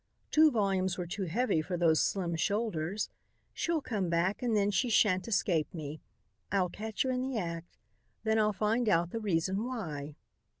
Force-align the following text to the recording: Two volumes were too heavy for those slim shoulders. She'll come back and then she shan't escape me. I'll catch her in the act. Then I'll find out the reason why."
Two 0.31 0.49
volumes 0.49 0.97
were 0.97 1.05
too 1.05 1.25
heavy 1.25 1.61
for 1.61 1.77
those 1.77 2.01
slim 2.01 2.35
shoulders. 2.35 3.11
She'll 3.53 3.81
come 3.83 4.09
back 4.09 4.41
and 4.41 4.57
then 4.57 4.71
she 4.71 4.89
shan't 4.89 5.27
escape 5.27 5.71
me. 5.75 6.01
I'll 6.51 6.69
catch 6.69 7.03
her 7.03 7.11
in 7.11 7.21
the 7.21 7.37
act. 7.37 7.77
Then 8.23 8.39
I'll 8.39 8.51
find 8.51 8.89
out 8.89 9.11
the 9.11 9.19
reason 9.19 9.63
why." 9.63 10.15